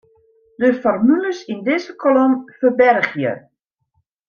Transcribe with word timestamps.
De 0.61 0.69
formules 0.85 1.39
yn 1.53 1.59
dizze 1.67 1.93
kolom 2.01 2.33
ferbergje. 2.57 3.33